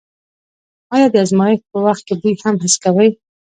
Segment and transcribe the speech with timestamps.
[0.93, 3.09] آیا د ازمایښت په وخت کې بوی هم حس کوئ؟